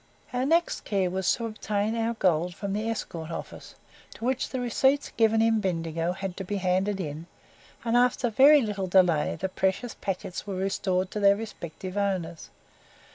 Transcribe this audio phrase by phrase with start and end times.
[0.33, 3.75] Our next care was to obtain our gold from the Escort office;
[4.15, 7.27] to do which the receipts given in Bendigo had to be handed in,
[7.85, 12.49] and after very little delay the precious packets were restored to their respective owners.